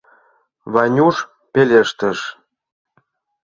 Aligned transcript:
—Ванюш 0.73 1.17
пелештыш. 1.53 2.19